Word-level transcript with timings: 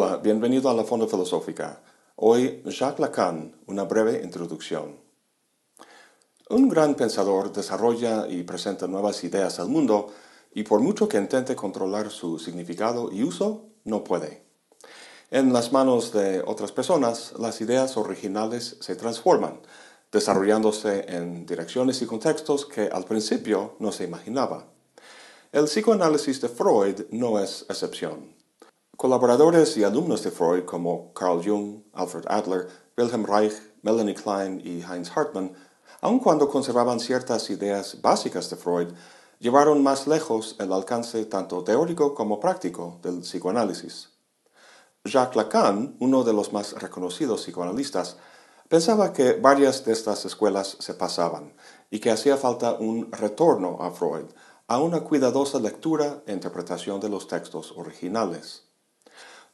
Hola, 0.00 0.18
bienvenido 0.18 0.70
a 0.70 0.74
la 0.74 0.84
Fonda 0.84 1.08
Filosófica. 1.08 1.82
Hoy 2.14 2.62
Jacques 2.66 3.00
Lacan, 3.00 3.56
una 3.66 3.82
breve 3.82 4.22
introducción. 4.22 5.00
Un 6.50 6.68
gran 6.68 6.94
pensador 6.94 7.52
desarrolla 7.52 8.28
y 8.28 8.44
presenta 8.44 8.86
nuevas 8.86 9.24
ideas 9.24 9.58
al 9.58 9.66
mundo 9.66 10.06
y 10.54 10.62
por 10.62 10.78
mucho 10.78 11.08
que 11.08 11.18
intente 11.18 11.56
controlar 11.56 12.10
su 12.10 12.38
significado 12.38 13.10
y 13.10 13.24
uso, 13.24 13.70
no 13.82 14.04
puede. 14.04 14.44
En 15.32 15.52
las 15.52 15.72
manos 15.72 16.12
de 16.12 16.44
otras 16.46 16.70
personas, 16.70 17.32
las 17.36 17.60
ideas 17.60 17.96
originales 17.96 18.76
se 18.78 18.94
transforman, 18.94 19.62
desarrollándose 20.12 21.06
en 21.08 21.44
direcciones 21.44 22.00
y 22.02 22.06
contextos 22.06 22.66
que 22.66 22.82
al 22.82 23.02
principio 23.02 23.74
no 23.80 23.90
se 23.90 24.04
imaginaba. 24.04 24.68
El 25.50 25.64
psicoanálisis 25.64 26.40
de 26.40 26.48
Freud 26.48 27.06
no 27.10 27.40
es 27.40 27.66
excepción. 27.68 28.37
Colaboradores 28.98 29.76
y 29.76 29.84
alumnos 29.84 30.24
de 30.24 30.32
Freud 30.32 30.64
como 30.64 31.14
Carl 31.14 31.40
Jung, 31.40 31.84
Alfred 31.92 32.24
Adler, 32.26 32.66
Wilhelm 32.96 33.24
Reich, 33.24 33.52
Melanie 33.82 34.16
Klein 34.16 34.60
y 34.64 34.82
Heinz 34.82 35.08
Hartmann, 35.16 35.52
aun 36.00 36.18
cuando 36.18 36.48
conservaban 36.48 36.98
ciertas 36.98 37.48
ideas 37.48 38.02
básicas 38.02 38.50
de 38.50 38.56
Freud, 38.56 38.88
llevaron 39.38 39.84
más 39.84 40.08
lejos 40.08 40.56
el 40.58 40.72
alcance 40.72 41.24
tanto 41.26 41.62
teórico 41.62 42.12
como 42.12 42.40
práctico 42.40 42.98
del 43.00 43.20
psicoanálisis. 43.20 44.08
Jacques 45.04 45.36
Lacan, 45.36 45.94
uno 46.00 46.24
de 46.24 46.32
los 46.32 46.52
más 46.52 46.72
reconocidos 46.72 47.42
psicoanalistas, 47.42 48.16
pensaba 48.68 49.12
que 49.12 49.34
varias 49.34 49.84
de 49.84 49.92
estas 49.92 50.24
escuelas 50.24 50.76
se 50.80 50.94
pasaban 50.94 51.54
y 51.88 52.00
que 52.00 52.10
hacía 52.10 52.36
falta 52.36 52.72
un 52.72 53.12
retorno 53.12 53.78
a 53.80 53.92
Freud, 53.92 54.26
a 54.66 54.80
una 54.80 55.02
cuidadosa 55.02 55.60
lectura 55.60 56.24
e 56.26 56.32
interpretación 56.32 56.98
de 56.98 57.10
los 57.10 57.28
textos 57.28 57.72
originales. 57.76 58.67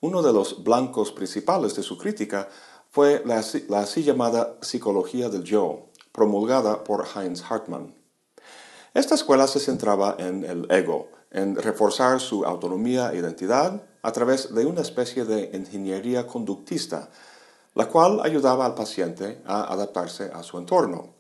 Uno 0.01 0.23
de 0.23 0.33
los 0.33 0.63
blancos 0.65 1.13
principales 1.13 1.75
de 1.75 1.83
su 1.83 1.97
crítica 1.97 2.49
fue 2.91 3.23
la, 3.25 3.39
así 3.81 4.03
llamada 4.03 4.57
psicología 4.61 5.29
del 5.29 5.43
yo, 5.43 5.87
promulgada 6.13 6.85
por 6.85 7.07
Heinz 7.15 7.43
Hartmann. 7.49 7.95
Esta 8.95 9.17
escuela 9.17 9.49
se 9.49 9.59
centraba 9.59 10.15
en 10.19 10.45
el 10.45 10.71
ego, 10.71 11.09
en 11.33 11.57
reforzar 11.57 12.21
su 12.21 12.45
autonomía 12.45 13.13
e 13.13 13.19
identidad 13.19 13.83
a 14.03 14.13
través 14.13 14.55
de 14.55 14.67
una 14.67 14.83
especie 14.83 15.25
de 15.25 15.51
ingeniería 15.53 16.27
conductista, 16.27 17.11
la 17.75 17.87
cual 17.89 18.21
ayudaba 18.23 18.67
al 18.67 18.75
paciente 18.75 19.43
a 19.45 19.73
adaptarse 19.73 20.31
a 20.33 20.45
su 20.45 20.59
entorno. 20.59 21.15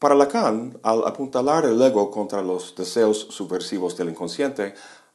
Para 0.00 0.16
Lacan, 0.16 0.80
al 0.82 1.06
apuntalar 1.06 1.64
el 1.64 1.80
ego 1.80 2.10
contra 2.10 2.42
los 2.42 2.74
deseos 2.74 3.28
subversivos 3.30 3.96
del 3.96 4.08
inconsciente, 4.08 4.74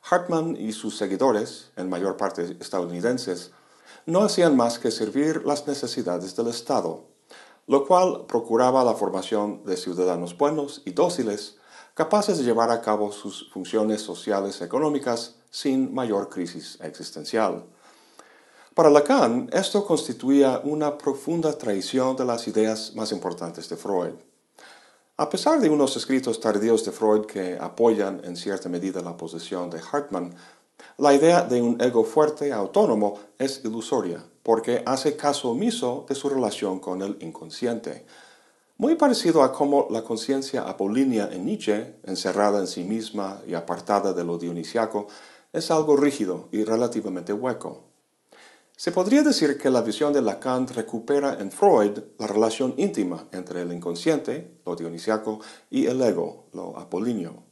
Hartman 0.09 0.55
y 0.55 0.71
sus 0.71 0.97
seguidores, 0.97 1.71
en 1.75 1.89
mayor 1.89 2.15
parte 2.15 2.55
estadounidenses, 2.59 3.51
no 4.05 4.21
hacían 4.21 4.55
más 4.55 4.79
que 4.79 4.91
servir 4.91 5.45
las 5.45 5.67
necesidades 5.67 6.35
del 6.35 6.47
Estado, 6.47 7.05
lo 7.67 7.85
cual 7.85 8.25
procuraba 8.25 8.83
la 8.85 8.93
formación 8.93 9.65
de 9.65 9.75
ciudadanos 9.75 10.37
buenos 10.37 10.81
y 10.85 10.91
dóciles, 10.91 11.57
capaces 11.93 12.37
de 12.37 12.45
llevar 12.45 12.71
a 12.71 12.81
cabo 12.81 13.11
sus 13.11 13.51
funciones 13.51 14.01
sociales 14.01 14.59
y 14.61 14.63
económicas 14.63 15.35
sin 15.49 15.93
mayor 15.93 16.29
crisis 16.29 16.77
existencial. 16.81 17.65
Para 18.73 18.89
Lacan, 18.89 19.49
esto 19.51 19.85
constituía 19.85 20.61
una 20.63 20.97
profunda 20.97 21.57
traición 21.57 22.15
de 22.15 22.25
las 22.25 22.47
ideas 22.47 22.93
más 22.95 23.11
importantes 23.11 23.67
de 23.67 23.75
Freud. 23.75 24.13
A 25.19 25.31
pesar 25.31 25.59
de 25.59 25.67
unos 25.67 25.97
escritos 25.97 26.39
tardíos 26.39 26.85
de 26.85 26.91
Freud 26.91 27.25
que 27.25 27.57
apoyan 27.59 28.21
en 28.23 28.35
cierta 28.35 28.69
medida 28.69 29.01
la 29.01 29.17
posición 29.17 29.67
de 29.71 29.81
Hartmann, 29.81 30.35
la 30.99 31.11
idea 31.11 31.41
de 31.41 31.59
un 31.59 31.81
ego 31.81 32.03
fuerte 32.03 32.53
autónomo 32.53 33.17
es 33.39 33.65
ilusoria, 33.65 34.23
porque 34.43 34.83
hace 34.85 35.15
caso 35.15 35.49
omiso 35.49 36.05
de 36.07 36.13
su 36.13 36.29
relación 36.29 36.79
con 36.79 37.01
el 37.01 37.17
inconsciente. 37.21 38.05
Muy 38.77 38.93
parecido 38.93 39.41
a 39.41 39.51
cómo 39.51 39.87
la 39.89 40.03
conciencia 40.03 40.69
apolínea 40.69 41.27
en 41.31 41.47
Nietzsche, 41.47 41.95
encerrada 42.03 42.59
en 42.59 42.67
sí 42.67 42.83
misma 42.83 43.41
y 43.47 43.55
apartada 43.55 44.13
de 44.13 44.23
lo 44.23 44.37
dionisiaco, 44.37 45.07
es 45.51 45.71
algo 45.71 45.97
rígido 45.97 46.47
y 46.51 46.63
relativamente 46.63 47.33
hueco. 47.33 47.86
Se 48.79 48.91
podría 48.91 49.23
decir 49.23 49.57
que 49.57 49.71
la 49.71 49.81
visión 49.81 50.13
de 50.13 50.21
Lacan 50.21 50.67
recupera 50.67 51.39
en 51.39 51.51
Freud 51.51 51.97
la 52.19 52.27
relación 52.27 52.75
íntima 52.77 53.27
entre 53.31 53.63
el 53.63 53.73
inconsciente, 53.73 54.59
lo 54.67 54.75
dionisiaco, 54.75 55.39
y 55.71 55.87
el 55.87 55.99
ego, 55.99 56.45
lo 56.53 56.77
apolíneo. 56.77 57.43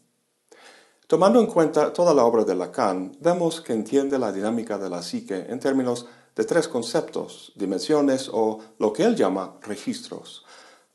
Tomando 1.08 1.40
en 1.40 1.48
cuenta 1.48 1.92
toda 1.92 2.14
la 2.14 2.26
obra 2.26 2.44
de 2.44 2.54
Lacan, 2.54 3.18
vemos 3.22 3.60
que 3.60 3.74
entiende 3.74 4.20
la 4.20 4.32
dinámica 4.32 4.78
de 4.78 4.88
la 4.88 5.02
psique 5.02 5.48
en 5.50 5.60
términos 5.60 6.06
de 6.36 6.44
tres 6.44 6.68
conceptos, 6.68 7.54
dimensiones 7.56 8.30
o 8.32 8.60
lo 8.78 8.94
que 8.94 9.02
él 9.02 9.16
llama 9.16 9.58
registros, 9.64 10.46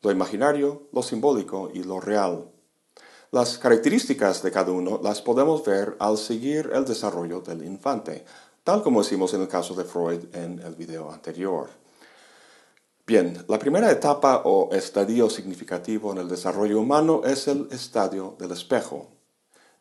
lo 0.00 0.12
imaginario, 0.12 0.86
lo 0.92 1.02
simbólico 1.02 1.70
y 1.74 1.82
lo 1.82 1.98
real. 1.98 2.52
Las 3.32 3.58
características 3.58 4.44
de 4.44 4.52
cada 4.52 4.70
uno 4.70 5.00
las 5.02 5.22
podemos 5.22 5.64
ver 5.64 5.96
al 5.98 6.18
seguir 6.18 6.70
el 6.72 6.84
desarrollo 6.84 7.40
del 7.40 7.64
infante, 7.64 8.24
tal 8.64 8.82
como 8.82 9.00
hicimos 9.00 9.34
en 9.34 9.42
el 9.42 9.48
caso 9.48 9.74
de 9.74 9.84
Freud 9.84 10.34
en 10.34 10.58
el 10.60 10.74
video 10.74 11.10
anterior. 11.10 11.68
Bien, 13.06 13.44
la 13.48 13.58
primera 13.58 13.90
etapa 13.90 14.42
o 14.44 14.72
estadio 14.72 15.28
significativo 15.28 16.12
en 16.12 16.18
el 16.18 16.28
desarrollo 16.28 16.78
humano 16.78 17.22
es 17.24 17.48
el 17.48 17.66
estadio 17.72 18.36
del 18.38 18.52
espejo. 18.52 19.08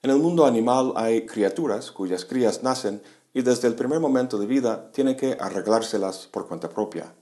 En 0.01 0.09
el 0.09 0.18
mundo 0.18 0.45
animal 0.45 0.94
hay 0.95 1.25
criaturas 1.25 1.91
cuyas 1.91 2.25
crías 2.25 2.63
nacen 2.63 3.01
y 3.34 3.41
desde 3.41 3.68
el 3.68 3.75
primer 3.75 4.00
momento 4.00 4.38
de 4.38 4.47
vida 4.47 4.91
tienen 4.91 5.16
que 5.16 5.38
arreglárselas 5.39 6.28
por 6.28 6.47
cuenta 6.47 6.69
propia. 6.69 7.13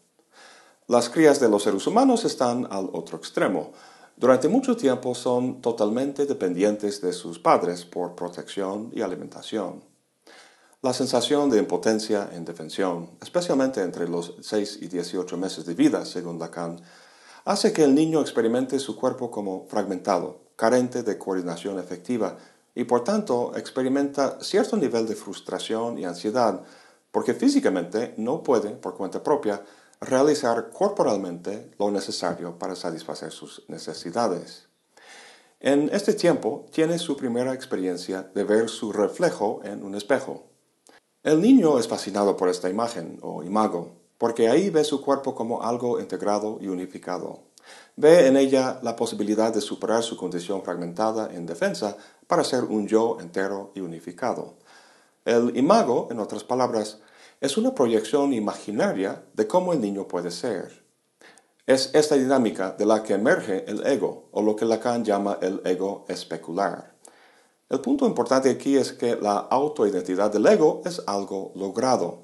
Las 0.88 1.10
crías 1.10 1.42
de 1.42 1.50
los 1.50 1.64
seres 1.64 1.86
humanos 1.86 2.24
están 2.24 2.68
al 2.72 2.90
otro 2.94 3.18
extremo. 3.18 3.74
Durante 4.16 4.48
mucho 4.48 4.78
tiempo 4.78 5.14
son 5.14 5.62
totalmente 5.62 6.26
dependientes 6.26 7.02
de 7.02 7.12
sus 7.12 7.40
padres 7.40 7.84
por 7.84 8.16
protección 8.16 8.92
y 8.94 9.02
alimentación. 9.02 9.84
La 10.84 10.94
sensación 10.94 11.50
de 11.50 11.58
impotencia 11.58 12.30
e 12.32 12.38
indefensión, 12.38 13.10
especialmente 13.20 13.82
entre 13.82 14.08
los 14.08 14.36
6 14.42 14.78
y 14.82 14.88
18 14.88 15.36
meses 15.36 15.66
de 15.66 15.74
vida, 15.74 16.06
según 16.06 16.38
Lacan, 16.38 16.80
hace 17.46 17.74
que 17.74 17.84
el 17.84 17.96
niño 17.96 18.22
experimente 18.22 18.78
su 18.78 18.96
cuerpo 18.96 19.32
como 19.32 19.66
fragmentado, 19.68 20.42
carente 20.56 21.02
de 21.02 21.18
coordinación 21.18 21.80
efectiva 21.80 22.38
y 22.76 22.84
por 22.84 23.04
tanto 23.04 23.54
experimenta 23.56 24.38
cierto 24.40 24.78
nivel 24.78 25.08
de 25.08 25.16
frustración 25.16 25.98
y 25.98 26.06
ansiedad 26.06 26.62
porque 27.10 27.34
físicamente 27.34 28.14
no 28.18 28.44
puede, 28.44 28.70
por 28.70 28.96
cuenta 28.96 29.24
propia, 29.24 29.64
realizar 30.00 30.70
corporalmente 30.70 31.72
lo 31.80 31.90
necesario 31.90 32.60
para 32.60 32.76
satisfacer 32.76 33.32
sus 33.32 33.64
necesidades. 33.68 34.68
En 35.60 35.90
este 35.92 36.14
tiempo 36.14 36.68
tiene 36.72 37.00
su 37.00 37.18
primera 37.18 37.56
experiencia 37.56 38.30
de 38.36 38.44
ver 38.44 38.70
su 38.70 38.94
reflejo 38.94 39.62
en 39.64 39.82
un 39.84 39.96
espejo. 39.96 40.47
El 41.24 41.42
niño 41.42 41.80
es 41.80 41.88
fascinado 41.88 42.38
por 42.38 42.48
esta 42.48 42.70
imagen 42.70 43.20
o 43.22 43.44
imago, 43.44 43.98
porque 44.18 44.50
ahí 44.50 44.70
ve 44.70 44.84
su 44.84 45.02
cuerpo 45.02 45.34
como 45.34 45.64
algo 45.64 46.00
integrado 46.00 46.60
y 46.62 46.68
unificado. 46.68 47.40
Ve 47.96 48.28
en 48.28 48.38
ella 48.38 48.80
la 48.84 48.96
posibilidad 48.96 49.54
de 49.54 49.60
superar 49.60 50.04
su 50.04 50.16
condición 50.16 50.64
fragmentada 50.64 51.34
en 51.34 51.46
defensa 51.46 51.98
para 52.28 52.44
ser 52.44 52.64
un 52.66 52.88
yo 52.88 53.18
entero 53.20 53.72
y 53.74 53.82
unificado. 53.82 54.54
El 55.26 55.58
imago, 55.58 56.08
en 56.12 56.20
otras 56.20 56.44
palabras, 56.44 57.00
es 57.42 57.58
una 57.58 57.74
proyección 57.74 58.32
imaginaria 58.32 59.24
de 59.34 59.48
cómo 59.48 59.74
el 59.74 59.82
niño 59.82 60.08
puede 60.08 60.32
ser. 60.32 60.84
Es 61.66 61.90
esta 61.94 62.16
dinámica 62.16 62.72
de 62.72 62.86
la 62.86 63.04
que 63.04 63.16
emerge 63.16 63.66
el 63.68 63.86
ego, 63.86 64.30
o 64.32 64.42
lo 64.42 64.56
que 64.56 64.66
Lacan 64.66 65.04
llama 65.04 65.38
el 65.42 65.62
ego 65.66 66.06
especular. 66.08 66.97
El 67.70 67.82
punto 67.82 68.06
importante 68.06 68.50
aquí 68.50 68.78
es 68.78 68.94
que 68.94 69.18
la 69.18 69.40
autoidentidad 69.40 70.32
del 70.32 70.46
ego 70.46 70.82
es 70.86 71.02
algo 71.06 71.52
logrado. 71.56 72.24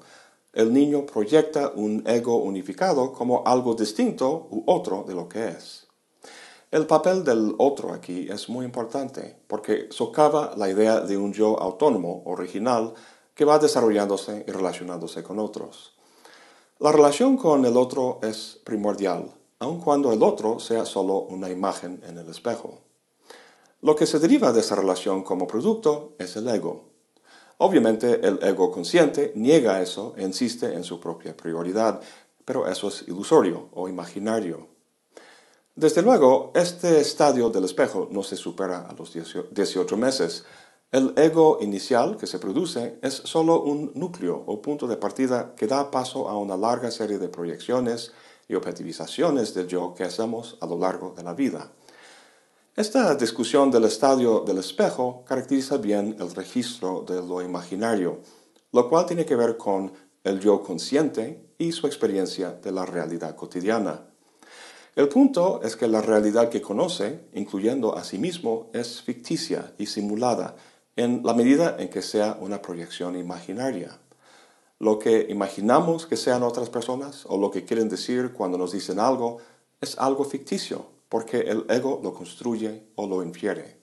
El 0.54 0.72
niño 0.72 1.04
proyecta 1.04 1.70
un 1.74 2.02
ego 2.06 2.36
unificado 2.36 3.12
como 3.12 3.42
algo 3.44 3.74
distinto 3.74 4.48
u 4.50 4.62
otro 4.66 5.04
de 5.06 5.14
lo 5.14 5.28
que 5.28 5.48
es. 5.48 5.86
El 6.70 6.86
papel 6.86 7.24
del 7.24 7.54
otro 7.58 7.92
aquí 7.92 8.26
es 8.30 8.48
muy 8.48 8.64
importante 8.64 9.36
porque 9.46 9.88
socava 9.90 10.54
la 10.56 10.70
idea 10.70 11.00
de 11.00 11.18
un 11.18 11.34
yo 11.34 11.60
autónomo, 11.60 12.22
original, 12.24 12.94
que 13.34 13.44
va 13.44 13.58
desarrollándose 13.58 14.46
y 14.48 14.50
relacionándose 14.50 15.22
con 15.22 15.38
otros. 15.38 15.92
La 16.78 16.90
relación 16.90 17.36
con 17.36 17.66
el 17.66 17.76
otro 17.76 18.18
es 18.22 18.60
primordial, 18.64 19.30
aun 19.58 19.78
cuando 19.80 20.10
el 20.10 20.22
otro 20.22 20.58
sea 20.58 20.86
solo 20.86 21.20
una 21.20 21.50
imagen 21.50 22.02
en 22.08 22.16
el 22.16 22.28
espejo. 22.30 22.83
Lo 23.84 23.94
que 23.94 24.06
se 24.06 24.18
deriva 24.18 24.50
de 24.50 24.60
esa 24.60 24.76
relación 24.76 25.22
como 25.22 25.46
producto 25.46 26.14
es 26.18 26.36
el 26.36 26.48
ego. 26.48 26.88
Obviamente 27.58 28.26
el 28.26 28.42
ego 28.42 28.70
consciente 28.70 29.32
niega 29.36 29.82
eso 29.82 30.14
e 30.16 30.22
insiste 30.22 30.72
en 30.72 30.84
su 30.84 30.98
propia 30.98 31.36
prioridad, 31.36 32.00
pero 32.46 32.66
eso 32.66 32.88
es 32.88 33.06
ilusorio 33.06 33.68
o 33.74 33.86
imaginario. 33.86 34.68
Desde 35.74 36.00
luego, 36.00 36.50
este 36.54 36.98
estadio 36.98 37.50
del 37.50 37.64
espejo 37.64 38.08
no 38.10 38.22
se 38.22 38.36
supera 38.36 38.88
a 38.88 38.94
los 38.94 39.12
18 39.12 39.96
meses, 39.98 40.46
El 40.90 41.12
ego 41.16 41.58
inicial 41.60 42.16
que 42.16 42.26
se 42.26 42.38
produce 42.38 42.98
es 43.02 43.12
solo 43.12 43.60
un 43.64 43.92
núcleo 43.94 44.44
o 44.46 44.62
punto 44.62 44.86
de 44.86 44.96
partida 44.96 45.54
que 45.56 45.66
da 45.66 45.90
paso 45.90 46.30
a 46.30 46.38
una 46.38 46.56
larga 46.56 46.90
serie 46.90 47.18
de 47.18 47.28
proyecciones 47.28 48.12
y 48.48 48.54
objetivizaciones 48.54 49.52
del 49.52 49.66
yo 49.66 49.92
que 49.94 50.04
hacemos 50.04 50.56
a 50.62 50.66
lo 50.66 50.78
largo 50.78 51.12
de 51.14 51.22
la 51.22 51.34
vida. 51.34 51.70
Esta 52.76 53.14
discusión 53.14 53.70
del 53.70 53.84
estadio 53.84 54.40
del 54.40 54.58
espejo 54.58 55.22
caracteriza 55.24 55.76
bien 55.76 56.16
el 56.18 56.34
registro 56.34 57.04
de 57.06 57.22
lo 57.22 57.40
imaginario, 57.40 58.18
lo 58.72 58.88
cual 58.88 59.06
tiene 59.06 59.24
que 59.24 59.36
ver 59.36 59.56
con 59.56 59.92
el 60.24 60.40
yo 60.40 60.60
consciente 60.60 61.50
y 61.56 61.70
su 61.70 61.86
experiencia 61.86 62.50
de 62.50 62.72
la 62.72 62.84
realidad 62.84 63.36
cotidiana. 63.36 64.06
El 64.96 65.08
punto 65.08 65.60
es 65.62 65.76
que 65.76 65.86
la 65.86 66.02
realidad 66.02 66.48
que 66.48 66.60
conoce, 66.60 67.28
incluyendo 67.32 67.96
a 67.96 68.02
sí 68.02 68.18
mismo, 68.18 68.70
es 68.72 69.02
ficticia 69.02 69.72
y 69.78 69.86
simulada 69.86 70.56
en 70.96 71.22
la 71.22 71.32
medida 71.32 71.76
en 71.78 71.88
que 71.88 72.02
sea 72.02 72.36
una 72.40 72.60
proyección 72.60 73.16
imaginaria. 73.16 74.00
Lo 74.80 74.98
que 74.98 75.28
imaginamos 75.30 76.06
que 76.06 76.16
sean 76.16 76.42
otras 76.42 76.70
personas 76.70 77.24
o 77.28 77.38
lo 77.38 77.52
que 77.52 77.64
quieren 77.64 77.88
decir 77.88 78.32
cuando 78.32 78.58
nos 78.58 78.72
dicen 78.72 78.98
algo 78.98 79.38
es 79.80 79.96
algo 79.96 80.24
ficticio, 80.24 80.93
porque 81.08 81.40
el 81.40 81.66
ego 81.68 82.00
lo 82.02 82.12
construye 82.12 82.88
o 82.96 83.06
lo 83.06 83.22
infiere. 83.22 83.78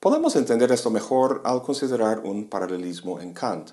Podemos 0.00 0.36
entender 0.36 0.70
esto 0.70 0.90
mejor 0.90 1.42
al 1.44 1.62
considerar 1.62 2.20
un 2.20 2.48
paralelismo 2.48 3.20
en 3.20 3.32
Kant. 3.34 3.70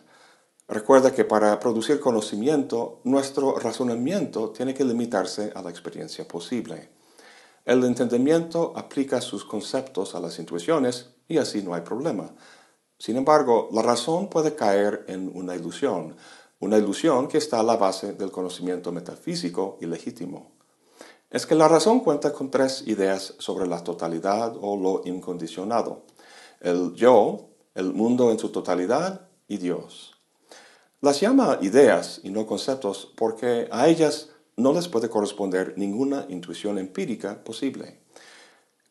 Recuerda 0.67 1.13
que 1.13 1.23
para 1.23 1.59
producir 1.59 1.99
conocimiento, 1.99 2.99
nuestro 3.03 3.59
razonamiento 3.59 4.49
tiene 4.49 4.73
que 4.73 4.83
limitarse 4.83 5.51
a 5.53 5.61
la 5.61 5.69
experiencia 5.69 6.27
posible. 6.27 6.89
El 7.63 7.83
entendimiento 7.83 8.73
aplica 8.75 9.21
sus 9.21 9.45
conceptos 9.45 10.15
a 10.15 10.19
las 10.19 10.39
intuiciones 10.39 11.11
y 11.27 11.37
así 11.37 11.61
no 11.61 11.75
hay 11.75 11.81
problema. 11.81 12.33
Sin 12.97 13.17
embargo, 13.17 13.69
la 13.71 13.81
razón 13.81 14.29
puede 14.29 14.55
caer 14.55 15.05
en 15.07 15.31
una 15.35 15.55
ilusión, 15.55 16.15
una 16.59 16.77
ilusión 16.77 17.27
que 17.27 17.37
está 17.37 17.59
a 17.59 17.63
la 17.63 17.75
base 17.75 18.13
del 18.13 18.31
conocimiento 18.31 18.91
metafísico 18.91 19.77
y 19.81 19.85
legítimo. 19.85 20.51
Es 21.29 21.45
que 21.45 21.55
la 21.55 21.67
razón 21.67 22.01
cuenta 22.01 22.33
con 22.33 22.51
tres 22.51 22.83
ideas 22.85 23.35
sobre 23.39 23.67
la 23.67 23.83
totalidad 23.83 24.55
o 24.61 24.77
lo 24.77 25.01
incondicionado. 25.05 26.03
El 26.61 26.93
yo, 26.93 27.49
el 27.73 27.93
mundo 27.93 28.31
en 28.31 28.39
su 28.39 28.49
totalidad 28.49 29.27
y 29.47 29.57
Dios. 29.57 30.13
Las 31.01 31.19
llama 31.19 31.59
ideas 31.61 32.21
y 32.23 32.29
no 32.29 32.45
conceptos 32.45 33.11
porque 33.15 33.67
a 33.71 33.87
ellas 33.87 34.29
no 34.55 34.71
les 34.71 34.87
puede 34.87 35.09
corresponder 35.09 35.73
ninguna 35.77 36.25
intuición 36.29 36.77
empírica 36.77 37.43
posible. 37.43 37.99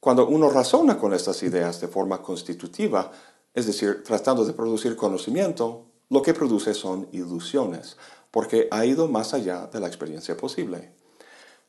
Cuando 0.01 0.29
uno 0.29 0.51
razona 0.51 0.99
con 0.99 1.15
estas 1.15 1.43
ideas 1.43 1.81
de 1.81 1.89
forma 1.89 2.21
constitutiva, 2.21 3.11
es 3.55 3.67
decir, 3.67 4.03
tratando 4.05 4.45
de 4.45 4.53
producir 4.53 4.97
conocimiento, 4.97 5.87
lo 6.11 6.21
que 6.21 6.35
produce 6.35 6.75
son 6.75 7.09
ilusiones, 7.13 7.97
porque 8.31 8.69
ha 8.71 8.85
ido 8.85 9.09
más 9.09 9.33
allá 9.33 9.67
de 9.73 9.81
la 9.81 9.87
experiencia 9.87 10.37
posible. 10.37 10.93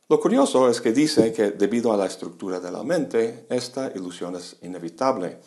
Lo 0.08 0.20
curioso 0.20 0.70
es 0.70 0.82
que 0.82 0.92
dice 0.92 1.34
que 1.34 1.50
debido 1.50 1.92
a 1.92 1.98
la 1.98 2.06
estructura 2.06 2.60
de 2.60 2.72
la 2.72 2.84
mente, 2.84 3.48
esta 3.50 3.92
ilusión 3.96 4.36
es 4.36 4.58
inevitable, 4.62 5.40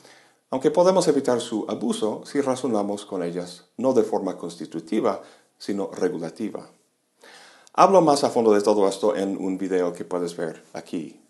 aunque 0.50 0.72
podemos 0.72 1.06
evitar 1.06 1.40
su 1.40 1.64
abuso 1.69 2.22
si 2.26 2.40
razonamos 2.40 3.06
con 3.06 3.22
ellas 3.22 3.66
no 3.76 3.93
de 3.93 4.02
forma 4.02 4.37
constitutiva, 4.37 5.22
sino 5.58 5.90
regulativa. 5.93 6.69
Hablo 7.72 8.00
más 8.00 8.25
a 8.25 8.31
fondo 8.31 8.52
de 8.52 8.60
todo 8.60 8.88
esto 8.88 9.14
en 9.14 9.37
un 9.37 9.58
video 9.58 9.93
que 9.93 10.05
puedes 10.05 10.37
ver 10.37 10.64
aquí. 10.72 11.20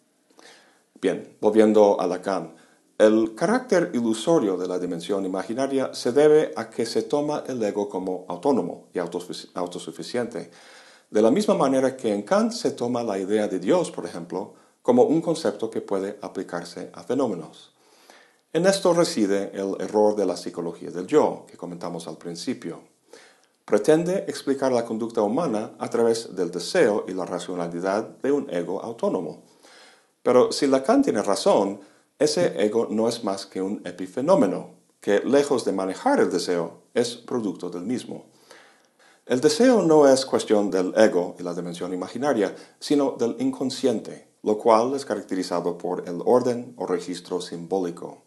Bien, 0.98 1.36
volviendo 1.42 2.00
a 2.00 2.06
Lacan. 2.06 2.56
El 2.96 3.34
carácter 3.34 3.90
ilusorio 3.92 4.56
de 4.56 4.66
la 4.66 4.78
dimensión 4.78 5.26
imaginaria 5.26 5.92
se 5.92 6.12
debe 6.12 6.52
a 6.56 6.70
que 6.70 6.86
se 6.86 7.02
toma 7.02 7.44
el 7.46 7.62
ego 7.62 7.90
como 7.90 8.24
autónomo 8.26 8.88
y 8.94 8.98
autosuficiente, 8.98 10.50
de 11.10 11.22
la 11.22 11.30
misma 11.30 11.54
manera 11.54 11.96
que 11.96 12.12
en 12.12 12.22
Kant 12.22 12.52
se 12.52 12.72
toma 12.72 13.02
la 13.02 13.18
idea 13.18 13.48
de 13.48 13.58
Dios, 13.58 13.90
por 13.90 14.04
ejemplo, 14.04 14.54
como 14.82 15.04
un 15.04 15.20
concepto 15.20 15.70
que 15.70 15.80
puede 15.80 16.18
aplicarse 16.20 16.90
a 16.92 17.02
fenómenos. 17.02 17.74
En 18.52 18.66
esto 18.66 18.92
reside 18.94 19.50
el 19.54 19.76
error 19.80 20.16
de 20.16 20.26
la 20.26 20.36
psicología 20.36 20.90
del 20.90 21.06
yo, 21.06 21.44
que 21.46 21.56
comentamos 21.56 22.08
al 22.08 22.16
principio. 22.16 22.80
Pretende 23.64 24.24
explicar 24.28 24.72
la 24.72 24.84
conducta 24.84 25.20
humana 25.20 25.72
a 25.78 25.90
través 25.90 26.34
del 26.34 26.50
deseo 26.50 27.04
y 27.06 27.12
la 27.12 27.26
racionalidad 27.26 28.04
de 28.22 28.32
un 28.32 28.48
ego 28.50 28.82
autónomo. 28.82 29.42
Pero 30.22 30.52
si 30.52 30.66
Lacan 30.66 31.02
tiene 31.02 31.22
razón, 31.22 31.80
ese 32.18 32.64
ego 32.64 32.88
no 32.90 33.08
es 33.08 33.24
más 33.24 33.46
que 33.46 33.60
un 33.60 33.82
epifenómeno, 33.86 34.70
que 35.00 35.20
lejos 35.20 35.64
de 35.64 35.72
manejar 35.72 36.20
el 36.20 36.30
deseo, 36.30 36.82
es 36.94 37.16
producto 37.16 37.70
del 37.70 37.82
mismo. 37.82 38.26
El 39.28 39.42
deseo 39.42 39.82
no 39.82 40.08
es 40.08 40.24
cuestión 40.24 40.70
del 40.70 40.94
ego 40.96 41.36
y 41.38 41.42
la 41.42 41.52
dimensión 41.52 41.92
imaginaria, 41.92 42.56
sino 42.80 43.10
del 43.10 43.36
inconsciente, 43.38 44.26
lo 44.42 44.56
cual 44.56 44.94
es 44.94 45.04
caracterizado 45.04 45.76
por 45.76 46.08
el 46.08 46.22
orden 46.24 46.72
o 46.78 46.86
registro 46.86 47.38
simbólico. 47.42 48.22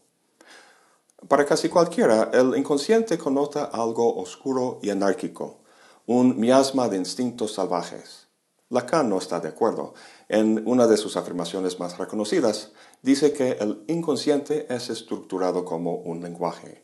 Para 1.28 1.44
casi 1.44 1.70
cualquiera, 1.70 2.30
el 2.32 2.56
inconsciente 2.56 3.18
connota 3.18 3.64
algo 3.64 4.16
oscuro 4.16 4.78
y 4.84 4.92
anárquico, 4.92 5.58
un 6.06 6.40
miasma 6.40 6.88
de 6.88 6.98
instintos 6.98 7.56
salvajes. 7.56 8.28
Lacan 8.70 9.10
no 9.10 9.18
está 9.18 9.40
de 9.40 9.50
acuerdo. 9.50 9.96
En 10.30 10.62
una 10.68 10.86
de 10.86 10.98
sus 10.98 11.18
afirmaciones 11.18 11.80
más 11.80 11.98
reconocidas, 11.98 12.74
dice 13.02 13.34
que 13.34 13.54
el 13.54 13.84
inconsciente 13.88 14.68
es 14.70 14.92
estructurado 14.92 15.66
como 15.66 15.96
un 15.96 16.22
lenguaje. 16.22 16.84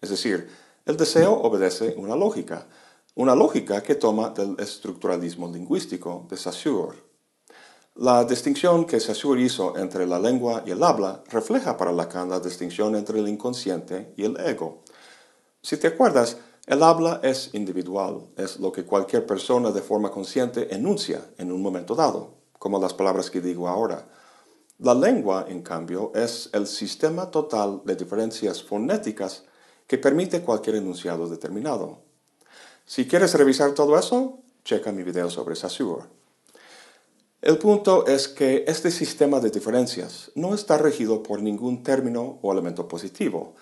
Es 0.00 0.10
decir, 0.10 0.48
el 0.84 0.96
deseo 0.96 1.32
obedece 1.32 1.96
una 1.98 2.14
lógica, 2.14 2.68
una 3.16 3.34
lógica 3.34 3.82
que 3.82 3.94
toma 3.94 4.28
del 4.28 4.56
estructuralismo 4.58 5.50
lingüístico 5.50 6.26
de 6.28 6.36
Saussure. 6.36 6.98
La 7.94 8.24
distinción 8.24 8.84
que 8.84 9.00
Saussure 9.00 9.40
hizo 9.40 9.78
entre 9.78 10.06
la 10.06 10.18
lengua 10.18 10.62
y 10.66 10.72
el 10.72 10.82
habla 10.82 11.24
refleja 11.30 11.78
para 11.78 11.92
Lacan 11.92 12.28
la 12.28 12.40
distinción 12.40 12.94
entre 12.94 13.18
el 13.18 13.28
inconsciente 13.28 14.12
y 14.18 14.24
el 14.24 14.38
ego. 14.38 14.82
Si 15.62 15.78
te 15.78 15.86
acuerdas, 15.86 16.36
el 16.66 16.82
habla 16.82 17.20
es 17.22 17.54
individual, 17.54 18.28
es 18.36 18.60
lo 18.60 18.70
que 18.70 18.84
cualquier 18.84 19.24
persona 19.24 19.70
de 19.70 19.80
forma 19.80 20.10
consciente 20.10 20.74
enuncia 20.74 21.22
en 21.38 21.50
un 21.50 21.62
momento 21.62 21.94
dado, 21.94 22.34
como 22.58 22.78
las 22.78 22.92
palabras 22.92 23.30
que 23.30 23.40
digo 23.40 23.66
ahora. 23.66 24.06
La 24.78 24.92
lengua, 24.92 25.46
en 25.48 25.62
cambio, 25.62 26.12
es 26.14 26.50
el 26.52 26.66
sistema 26.66 27.30
total 27.30 27.80
de 27.86 27.96
diferencias 27.96 28.62
fonéticas 28.62 29.44
que 29.86 29.96
permite 29.96 30.42
cualquier 30.42 30.76
enunciado 30.76 31.26
determinado. 31.30 32.05
Si 32.88 33.08
quieres 33.08 33.34
revisar 33.34 33.72
todo 33.72 33.98
eso, 33.98 34.38
checa 34.64 34.92
mi 34.92 35.02
video 35.02 35.28
sobre 35.28 35.56
Saussure. 35.56 36.04
El 37.42 37.58
punto 37.58 38.06
es 38.06 38.28
que 38.28 38.64
este 38.68 38.92
sistema 38.92 39.40
de 39.40 39.50
diferencias 39.50 40.30
no 40.36 40.54
está 40.54 40.78
regido 40.78 41.20
por 41.20 41.42
ningún 41.42 41.82
término 41.82 42.38
o 42.42 42.52
elemento 42.52 42.86
positivo. 42.86 43.56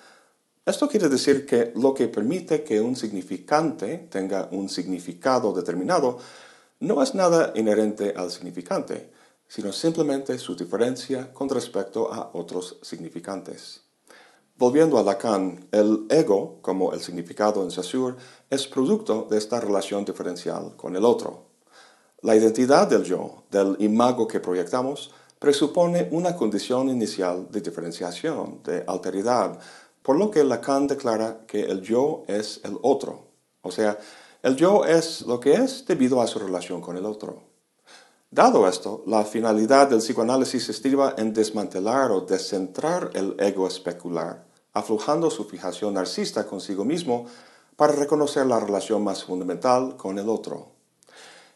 Esto 0.66 0.88
quiere 0.88 1.08
decir 1.08 1.46
que 1.46 1.72
lo 1.74 1.94
que 1.94 2.08
permite 2.08 2.64
que 2.64 2.82
un 2.82 2.96
significante 2.96 3.96
tenga 4.10 4.50
un 4.52 4.68
significado 4.68 5.54
determinado 5.54 6.18
no 6.80 7.02
es 7.02 7.14
nada 7.14 7.54
inherente 7.54 8.12
al 8.14 8.30
significante, 8.30 9.10
sino 9.48 9.72
simplemente 9.72 10.38
su 10.38 10.54
diferencia 10.54 11.32
con 11.32 11.48
respecto 11.48 12.12
a 12.12 12.30
otros 12.34 12.76
significantes. 12.82 13.84
Volviendo 14.56 14.98
a 14.98 15.02
Lacan, 15.02 15.66
el 15.72 16.06
ego, 16.10 16.60
como 16.62 16.92
el 16.92 17.00
significado 17.00 17.64
en 17.64 17.72
Saussure, 17.72 18.14
es 18.54 18.66
producto 18.66 19.26
de 19.28 19.36
esta 19.36 19.60
relación 19.60 20.04
diferencial 20.04 20.74
con 20.76 20.96
el 20.96 21.04
otro. 21.04 21.42
La 22.22 22.36
identidad 22.36 22.88
del 22.88 23.04
yo, 23.04 23.42
del 23.50 23.76
imago 23.80 24.26
que 24.26 24.40
proyectamos, 24.40 25.10
presupone 25.38 26.08
una 26.10 26.34
condición 26.36 26.88
inicial 26.88 27.48
de 27.50 27.60
diferenciación, 27.60 28.62
de 28.64 28.84
alteridad, 28.86 29.58
por 30.02 30.16
lo 30.16 30.30
que 30.30 30.44
Lacan 30.44 30.86
declara 30.86 31.44
que 31.46 31.62
el 31.62 31.82
yo 31.82 32.24
es 32.26 32.60
el 32.64 32.78
otro. 32.80 33.26
O 33.60 33.70
sea, 33.70 33.98
el 34.42 34.56
yo 34.56 34.84
es 34.84 35.22
lo 35.22 35.40
que 35.40 35.54
es 35.54 35.84
debido 35.86 36.22
a 36.22 36.26
su 36.26 36.38
relación 36.38 36.80
con 36.80 36.96
el 36.96 37.04
otro. 37.04 37.42
Dado 38.30 38.66
esto, 38.66 39.02
la 39.06 39.24
finalidad 39.24 39.88
del 39.88 40.00
psicoanálisis 40.00 40.68
estriba 40.68 41.14
en 41.18 41.32
desmantelar 41.32 42.10
o 42.10 42.22
descentrar 42.22 43.10
el 43.14 43.36
ego 43.38 43.66
especular, 43.66 44.44
aflojando 44.72 45.30
su 45.30 45.44
fijación 45.44 45.94
narcisista 45.94 46.46
consigo 46.46 46.84
mismo 46.84 47.26
para 47.76 47.92
reconocer 47.92 48.46
la 48.46 48.60
relación 48.60 49.02
más 49.02 49.24
fundamental 49.24 49.96
con 49.96 50.18
el 50.18 50.28
otro. 50.28 50.72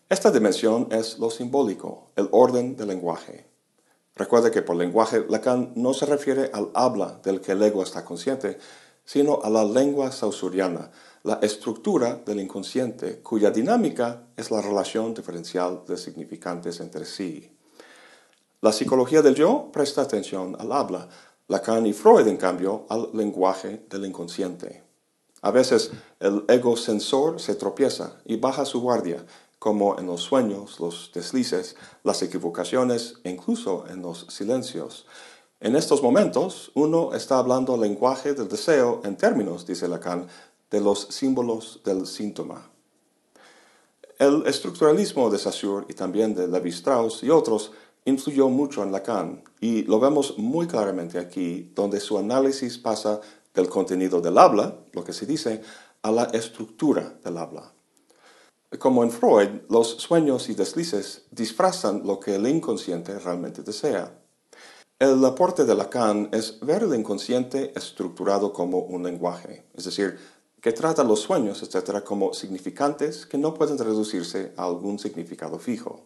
Esta 0.09 0.31
dimensión 0.31 0.89
es 0.91 1.19
lo 1.19 1.31
simbólico, 1.31 2.11
el 2.17 2.29
orden 2.33 2.77
del 2.77 2.89
lenguaje. 2.89 3.47
Recuerde 4.15 4.51
que 4.51 4.63
por 4.63 4.77
lenguaje 4.77 5.25
Lacan 5.29 5.73
no 5.77 5.95
se 5.95 6.07
refiere 6.07 6.51
al 6.53 6.71
habla 6.75 7.21
del 7.23 7.41
que 7.41 7.53
el 7.53 7.63
ego 7.63 7.83
está 7.83 8.05
consciente, 8.05 8.59
sino 9.05 9.41
a 9.43 9.51
la 9.51 9.65
lengua 9.65 10.11
sausuriana, 10.11 10.91
la 11.23 11.39
estructura 11.43 12.17
del 12.27 12.41
inconsciente, 12.41 13.21
cuya 13.21 13.51
dinámica 13.51 14.25
es 14.37 14.51
la 14.51 14.61
relación 14.61 15.15
diferencial 15.15 15.83
de 15.87 15.97
significantes 15.97 16.81
entre 16.81 17.05
sí. 17.05 17.55
La 18.61 18.73
psicología 18.73 19.23
del 19.23 19.35
yo 19.35 19.71
presta 19.73 20.03
atención 20.03 20.57
al 20.59 20.73
habla, 20.73 21.09
Lacan 21.47 21.87
y 21.87 21.93
Freud, 21.93 22.27
en 22.27 22.37
cambio, 22.37 22.87
al 22.89 23.11
lenguaje 23.15 23.87
del 23.89 24.05
inconsciente. 24.05 24.88
A 25.41 25.51
veces 25.51 25.93
el 26.21 26.45
ego 26.49 26.77
sensor 26.77 27.41
se 27.41 27.55
tropieza 27.55 28.17
y 28.25 28.37
baja 28.37 28.65
su 28.65 28.81
guardia, 28.81 29.25
como 29.59 29.99
en 29.99 30.07
los 30.07 30.23
sueños, 30.23 30.79
los 30.81 31.11
deslices, 31.15 31.77
las 32.05 32.23
equivocaciones 32.23 33.15
e 33.25 33.31
incluso 33.31 33.85
en 33.89 34.03
los 34.03 34.27
silencios. 34.29 35.07
En 35.61 35.75
estos 35.75 36.03
momentos, 36.03 36.71
uno 36.75 37.15
está 37.15 37.39
hablando 37.39 37.75
el 37.75 37.81
lenguaje 37.81 38.35
del 38.35 38.49
deseo 38.49 39.01
en 39.05 39.17
términos, 39.17 39.67
dice 39.67 39.89
Lacan, 39.89 40.29
de 40.71 40.81
los 40.81 41.01
símbolos 41.11 41.81
del 41.85 42.07
síntoma. 42.07 42.71
El 44.19 44.47
estructuralismo 44.47 45.31
de 45.31 45.39
Saussure 45.39 45.87
y 45.89 45.95
también 45.95 46.35
de 46.35 46.47
Levi-Strauss 46.47 47.23
y 47.23 47.31
otros 47.31 47.73
influyó 48.05 48.49
mucho 48.49 48.83
en 48.83 48.93
Lacan 48.93 49.43
y 49.61 49.83
lo 49.83 50.01
vemos 50.01 50.39
muy 50.39 50.67
claramente 50.67 51.19
aquí, 51.19 51.73
donde 51.75 52.01
su 52.01 52.19
análisis 52.19 52.79
pasa 52.79 53.21
del 53.59 53.69
contenido 53.69 54.21
del 54.21 54.39
habla, 54.39 54.77
lo 54.93 55.03
que 55.03 55.13
se 55.13 55.27
dice, 55.27 55.63
a 56.03 56.13
la 56.13 56.25
estructura 56.27 57.19
del 57.25 57.39
habla. 57.39 57.73
Como 58.79 59.03
en 59.03 59.11
Freud, 59.11 59.63
los 59.69 59.89
sueños 59.89 60.49
y 60.49 60.55
deslices 60.55 61.25
disfrazan 61.33 62.03
lo 62.05 62.21
que 62.21 62.37
el 62.37 62.47
inconsciente 62.47 63.19
realmente 63.19 63.63
desea. 63.63 64.17
El 65.01 65.25
aporte 65.25 65.65
de 65.65 65.75
Lacan 65.75 66.29
es 66.33 66.61
ver 66.61 66.85
el 66.85 66.95
inconsciente 66.95 67.73
estructurado 67.75 68.53
como 68.53 68.79
un 68.79 69.03
lenguaje, 69.03 69.65
es 69.75 69.85
decir, 69.87 70.19
que 70.61 70.73
trata 70.73 71.03
los 71.03 71.21
sueños, 71.21 71.63
etc., 71.63 72.05
como 72.05 72.35
significantes 72.35 73.27
que 73.27 73.39
no 73.39 73.55
pueden 73.55 73.79
reducirse 73.79 74.53
a 74.57 74.65
algún 74.67 75.01
significado 75.01 75.59
fijo. 75.59 76.03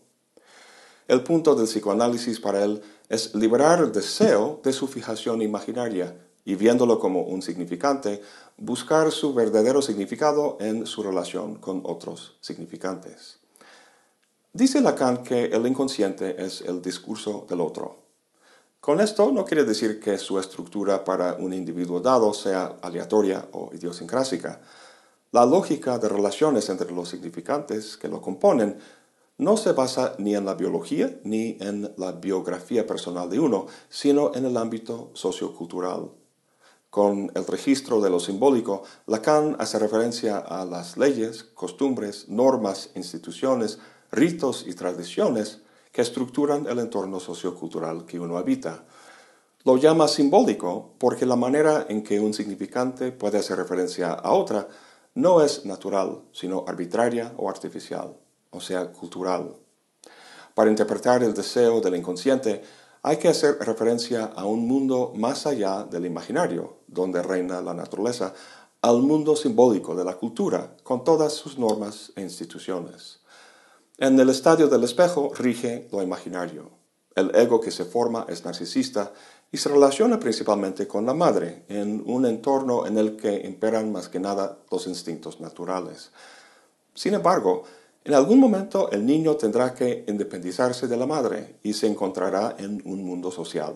El 1.06 1.22
punto 1.22 1.54
del 1.54 1.66
psicoanálisis 1.66 2.40
para 2.40 2.64
él 2.64 2.80
es 3.10 3.34
liberar 3.34 3.80
el 3.80 3.92
deseo 3.92 4.60
de 4.62 4.72
su 4.72 4.86
fijación 4.86 5.42
imaginaria 5.42 6.16
y 6.44 6.54
viéndolo 6.54 6.98
como 6.98 7.22
un 7.22 7.42
significante, 7.42 8.20
buscar 8.56 9.12
su 9.12 9.34
verdadero 9.34 9.82
significado 9.82 10.56
en 10.60 10.86
su 10.86 11.02
relación 11.02 11.56
con 11.56 11.82
otros 11.84 12.36
significantes. 12.40 13.38
Dice 14.52 14.80
Lacan 14.80 15.22
que 15.22 15.46
el 15.46 15.66
inconsciente 15.66 16.44
es 16.44 16.60
el 16.62 16.82
discurso 16.82 17.46
del 17.48 17.60
otro. 17.60 18.02
Con 18.80 19.00
esto 19.00 19.30
no 19.30 19.44
quiere 19.44 19.64
decir 19.64 20.00
que 20.00 20.18
su 20.18 20.38
estructura 20.38 21.04
para 21.04 21.34
un 21.34 21.52
individuo 21.52 22.00
dado 22.00 22.34
sea 22.34 22.76
aleatoria 22.82 23.48
o 23.52 23.70
idiosincrásica. 23.72 24.60
La 25.30 25.46
lógica 25.46 25.98
de 25.98 26.08
relaciones 26.08 26.68
entre 26.68 26.90
los 26.90 27.08
significantes 27.08 27.96
que 27.96 28.08
lo 28.08 28.20
componen 28.20 28.78
no 29.38 29.56
se 29.56 29.72
basa 29.72 30.14
ni 30.18 30.34
en 30.34 30.44
la 30.44 30.54
biología 30.54 31.18
ni 31.24 31.56
en 31.60 31.92
la 31.96 32.12
biografía 32.12 32.86
personal 32.86 33.30
de 33.30 33.40
uno, 33.40 33.66
sino 33.88 34.34
en 34.34 34.44
el 34.44 34.56
ámbito 34.56 35.10
sociocultural. 35.14 36.10
Con 36.92 37.32
el 37.34 37.46
registro 37.46 38.02
de 38.02 38.10
lo 38.10 38.20
simbólico, 38.20 38.82
Lacan 39.06 39.56
hace 39.58 39.78
referencia 39.78 40.36
a 40.36 40.66
las 40.66 40.98
leyes, 40.98 41.42
costumbres, 41.42 42.28
normas, 42.28 42.90
instituciones, 42.94 43.78
ritos 44.10 44.66
y 44.68 44.74
tradiciones 44.74 45.62
que 45.90 46.02
estructuran 46.02 46.66
el 46.66 46.78
entorno 46.80 47.18
sociocultural 47.18 48.04
que 48.04 48.20
uno 48.20 48.36
habita. 48.36 48.84
Lo 49.64 49.78
llama 49.78 50.06
simbólico 50.06 50.90
porque 50.98 51.24
la 51.24 51.34
manera 51.34 51.86
en 51.88 52.04
que 52.04 52.20
un 52.20 52.34
significante 52.34 53.10
puede 53.10 53.38
hacer 53.38 53.56
referencia 53.56 54.12
a 54.12 54.32
otra 54.34 54.68
no 55.14 55.40
es 55.40 55.64
natural, 55.64 56.20
sino 56.32 56.66
arbitraria 56.68 57.32
o 57.38 57.48
artificial, 57.48 58.14
o 58.50 58.60
sea, 58.60 58.92
cultural. 58.92 59.56
Para 60.54 60.68
interpretar 60.68 61.22
el 61.22 61.32
deseo 61.32 61.80
del 61.80 61.96
inconsciente, 61.96 62.62
hay 63.02 63.16
que 63.16 63.28
hacer 63.28 63.58
referencia 63.58 64.24
a 64.36 64.44
un 64.44 64.66
mundo 64.66 65.12
más 65.16 65.46
allá 65.46 65.84
del 65.84 66.06
imaginario, 66.06 66.78
donde 66.86 67.22
reina 67.22 67.60
la 67.60 67.74
naturaleza, 67.74 68.32
al 68.80 69.02
mundo 69.02 69.34
simbólico 69.34 69.94
de 69.94 70.04
la 70.04 70.14
cultura, 70.14 70.76
con 70.82 71.02
todas 71.02 71.32
sus 71.32 71.58
normas 71.58 72.12
e 72.14 72.22
instituciones. 72.22 73.20
En 73.98 74.18
el 74.18 74.28
estadio 74.30 74.68
del 74.68 74.84
espejo 74.84 75.32
rige 75.34 75.88
lo 75.92 76.02
imaginario. 76.02 76.70
El 77.14 77.34
ego 77.34 77.60
que 77.60 77.70
se 77.70 77.84
forma 77.84 78.24
es 78.28 78.44
narcisista 78.44 79.12
y 79.50 79.58
se 79.58 79.68
relaciona 79.68 80.18
principalmente 80.18 80.86
con 80.86 81.04
la 81.04 81.12
madre, 81.12 81.64
en 81.68 82.02
un 82.06 82.24
entorno 82.24 82.86
en 82.86 82.98
el 82.98 83.16
que 83.16 83.46
imperan 83.46 83.92
más 83.92 84.08
que 84.08 84.18
nada 84.18 84.58
los 84.70 84.86
instintos 84.86 85.40
naturales. 85.40 86.10
Sin 86.94 87.14
embargo, 87.14 87.64
en 88.04 88.14
algún 88.14 88.40
momento 88.40 88.90
el 88.90 89.06
niño 89.06 89.36
tendrá 89.36 89.74
que 89.74 90.04
independizarse 90.08 90.88
de 90.88 90.96
la 90.96 91.06
madre 91.06 91.56
y 91.62 91.72
se 91.72 91.86
encontrará 91.86 92.56
en 92.58 92.82
un 92.84 93.04
mundo 93.04 93.30
social. 93.30 93.74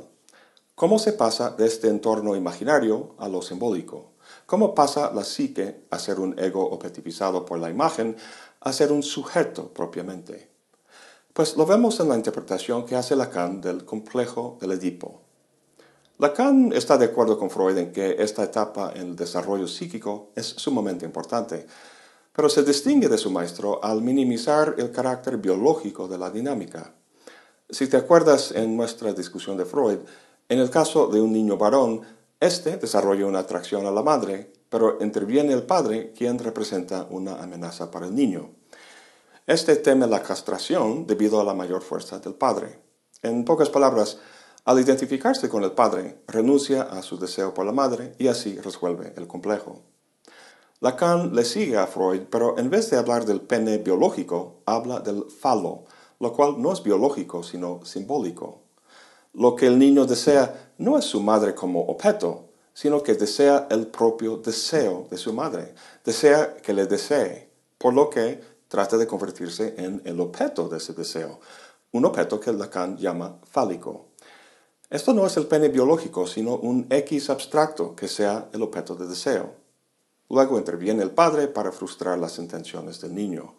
¿Cómo 0.74 0.98
se 0.98 1.12
pasa 1.12 1.50
de 1.50 1.66
este 1.66 1.88
entorno 1.88 2.36
imaginario 2.36 3.14
a 3.18 3.28
lo 3.28 3.40
simbólico? 3.40 4.12
¿Cómo 4.46 4.74
pasa 4.74 5.12
la 5.14 5.24
psique 5.24 5.86
a 5.90 5.98
ser 5.98 6.20
un 6.20 6.38
ego 6.38 6.68
objetivizado 6.70 7.44
por 7.44 7.58
la 7.58 7.70
imagen 7.70 8.16
a 8.66 8.72
ser 8.72 8.90
un 8.90 9.04
sujeto 9.04 9.72
propiamente. 9.72 10.48
Pues 11.32 11.56
lo 11.56 11.66
vemos 11.66 12.00
en 12.00 12.08
la 12.08 12.16
interpretación 12.16 12.84
que 12.84 12.96
hace 12.96 13.14
Lacan 13.14 13.60
del 13.60 13.84
complejo 13.84 14.58
del 14.60 14.72
Edipo. 14.72 15.20
Lacan 16.18 16.72
está 16.72 16.98
de 16.98 17.04
acuerdo 17.04 17.38
con 17.38 17.48
Freud 17.48 17.78
en 17.78 17.92
que 17.92 18.16
esta 18.18 18.42
etapa 18.42 18.92
en 18.92 19.10
el 19.10 19.16
desarrollo 19.16 19.68
psíquico 19.68 20.30
es 20.34 20.46
sumamente 20.46 21.04
importante, 21.04 21.66
pero 22.36 22.50
se 22.50 22.62
distingue 22.62 23.08
de 23.08 23.16
su 23.16 23.30
maestro 23.30 23.82
al 23.82 24.02
minimizar 24.02 24.74
el 24.76 24.92
carácter 24.92 25.38
biológico 25.38 26.06
de 26.06 26.18
la 26.18 26.28
dinámica. 26.28 26.92
Si 27.70 27.86
te 27.86 27.96
acuerdas 27.96 28.52
en 28.52 28.76
nuestra 28.76 29.14
discusión 29.14 29.56
de 29.56 29.64
Freud, 29.64 30.00
en 30.50 30.58
el 30.58 30.68
caso 30.68 31.06
de 31.06 31.18
un 31.18 31.32
niño 31.32 31.56
varón, 31.56 32.02
este 32.38 32.76
desarrolla 32.76 33.24
una 33.24 33.38
atracción 33.38 33.86
a 33.86 33.90
la 33.90 34.02
madre, 34.02 34.52
pero 34.68 34.98
interviene 35.00 35.54
el 35.54 35.62
padre, 35.62 36.12
quien 36.12 36.38
representa 36.38 37.06
una 37.08 37.42
amenaza 37.42 37.90
para 37.90 38.04
el 38.04 38.14
niño. 38.14 38.50
Este 39.46 39.74
teme 39.76 40.06
la 40.06 40.22
castración 40.22 41.06
debido 41.06 41.40
a 41.40 41.44
la 41.44 41.54
mayor 41.54 41.80
fuerza 41.80 42.18
del 42.18 42.34
padre. 42.34 42.80
En 43.22 43.46
pocas 43.46 43.70
palabras, 43.70 44.18
al 44.66 44.78
identificarse 44.78 45.48
con 45.48 45.64
el 45.64 45.72
padre, 45.72 46.18
renuncia 46.28 46.82
a 46.82 47.00
su 47.00 47.18
deseo 47.18 47.54
por 47.54 47.64
la 47.64 47.72
madre 47.72 48.14
y 48.18 48.28
así 48.28 48.60
resuelve 48.60 49.14
el 49.16 49.26
complejo. 49.26 49.95
Lacan 50.80 51.34
le 51.34 51.44
sigue 51.44 51.78
a 51.78 51.86
Freud, 51.86 52.24
pero 52.30 52.58
en 52.58 52.68
vez 52.68 52.90
de 52.90 52.98
hablar 52.98 53.24
del 53.24 53.40
pene 53.40 53.78
biológico, 53.78 54.60
habla 54.66 55.00
del 55.00 55.24
falo, 55.30 55.84
lo 56.20 56.34
cual 56.34 56.60
no 56.60 56.70
es 56.70 56.82
biológico, 56.82 57.42
sino 57.42 57.80
simbólico. 57.84 58.60
Lo 59.32 59.56
que 59.56 59.68
el 59.68 59.78
niño 59.78 60.04
desea 60.04 60.72
no 60.76 60.98
es 60.98 61.06
su 61.06 61.22
madre 61.22 61.54
como 61.54 61.86
objeto, 61.86 62.50
sino 62.74 63.02
que 63.02 63.14
desea 63.14 63.68
el 63.70 63.86
propio 63.86 64.36
deseo 64.36 65.06
de 65.10 65.16
su 65.16 65.32
madre, 65.32 65.74
desea 66.04 66.56
que 66.56 66.74
le 66.74 66.84
desee, 66.84 67.48
por 67.78 67.94
lo 67.94 68.10
que 68.10 68.42
trata 68.68 68.98
de 68.98 69.06
convertirse 69.06 69.74
en 69.78 70.02
el 70.04 70.20
objeto 70.20 70.68
de 70.68 70.76
ese 70.76 70.92
deseo, 70.92 71.40
un 71.92 72.04
objeto 72.04 72.38
que 72.38 72.52
Lacan 72.52 72.98
llama 72.98 73.38
fálico. 73.50 74.08
Esto 74.90 75.14
no 75.14 75.26
es 75.26 75.38
el 75.38 75.46
pene 75.46 75.68
biológico, 75.68 76.26
sino 76.26 76.54
un 76.54 76.86
X 76.90 77.30
abstracto 77.30 77.96
que 77.96 78.08
sea 78.08 78.50
el 78.52 78.62
objeto 78.62 78.94
de 78.94 79.06
deseo. 79.06 79.65
Luego 80.28 80.58
interviene 80.58 81.02
el 81.02 81.10
padre 81.10 81.48
para 81.48 81.72
frustrar 81.72 82.18
las 82.18 82.38
intenciones 82.38 83.00
del 83.00 83.14
niño. 83.14 83.54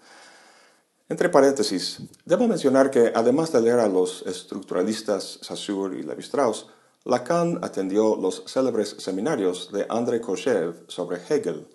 Entre 1.10 1.30
paréntesis, 1.30 2.00
debo 2.26 2.48
mencionar 2.48 2.92
que 2.92 3.14
además 3.16 3.54
de 3.54 3.62
leer 3.62 3.80
a 3.80 3.88
los 3.88 4.24
estructuralistas 4.28 5.40
Saussure 5.42 5.98
y 5.98 6.04
Levi-Strauss, 6.04 6.68
Lacan 7.06 7.64
atendió 7.64 8.18
los 8.18 8.44
célebres 8.48 8.98
seminarios 9.00 9.72
de 9.72 9.86
André 9.88 10.20
Kochev 10.20 10.84
sobre 10.90 11.22
Hegel, 11.30 11.70